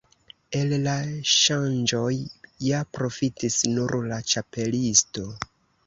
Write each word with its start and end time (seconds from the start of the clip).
El 0.59 0.71
la 0.87 0.95
ŝanĝoj 1.33 2.15
ja 2.71 2.83
profitis 2.99 3.61
nur 3.77 3.97
la 4.11 4.23
Ĉapelisto. 4.35 5.33